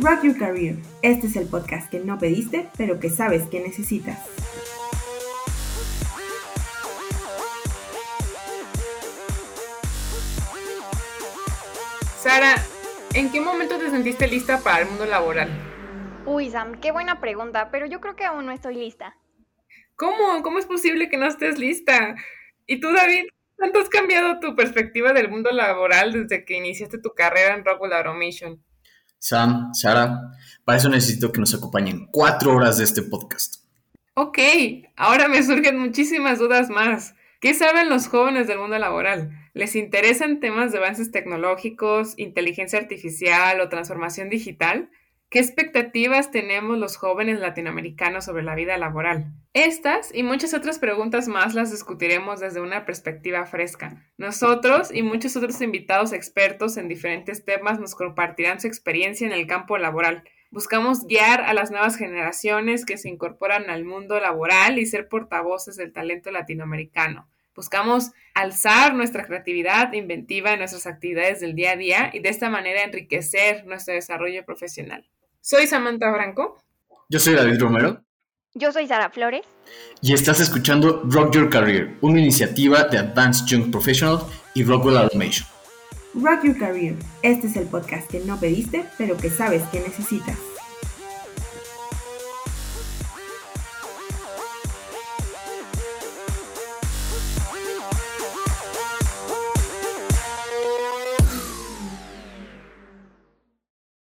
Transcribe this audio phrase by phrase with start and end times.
[0.00, 0.76] Rock Your Career.
[1.00, 4.18] Este es el podcast que no pediste, pero que sabes que necesitas.
[12.18, 12.56] Sara,
[13.14, 15.48] ¿en qué momento te sentiste lista para el mundo laboral?
[16.26, 19.16] Uy, Sam, qué buena pregunta, pero yo creo que aún no estoy lista.
[19.94, 20.42] ¿Cómo?
[20.42, 22.16] ¿Cómo es posible que no estés lista?
[22.66, 23.28] ¿Y tú, David?
[23.56, 27.94] ¿Cuánto has cambiado tu perspectiva del mundo laboral desde que iniciaste tu carrera en Rockwell
[27.94, 28.62] Automation?
[29.18, 30.32] Sam, Sara,
[30.64, 33.56] para eso necesito que nos acompañen cuatro horas de este podcast.
[34.14, 34.38] Ok,
[34.96, 37.14] ahora me surgen muchísimas dudas más.
[37.40, 39.30] ¿Qué saben los jóvenes del mundo laboral?
[39.52, 44.90] ¿Les interesan temas de avances tecnológicos, inteligencia artificial o transformación digital?
[45.28, 49.32] ¿Qué expectativas tenemos los jóvenes latinoamericanos sobre la vida laboral?
[49.54, 54.06] Estas y muchas otras preguntas más las discutiremos desde una perspectiva fresca.
[54.18, 59.48] Nosotros y muchos otros invitados expertos en diferentes temas nos compartirán su experiencia en el
[59.48, 60.22] campo laboral.
[60.52, 65.76] Buscamos guiar a las nuevas generaciones que se incorporan al mundo laboral y ser portavoces
[65.76, 67.28] del talento latinoamericano.
[67.56, 72.48] Buscamos alzar nuestra creatividad inventiva en nuestras actividades del día a día y de esta
[72.48, 75.08] manera enriquecer nuestro desarrollo profesional.
[75.48, 76.58] Soy Samantha Branco.
[77.08, 78.02] Yo soy David Romero.
[78.54, 79.42] Yo soy Sara Flores.
[80.00, 85.46] Y estás escuchando Rock Your Career, una iniciativa de Advanced Young Professionals y Rockwell Automation.
[86.14, 86.96] Rock Your Career.
[87.22, 90.36] Este es el podcast que no pediste, pero que sabes que necesitas.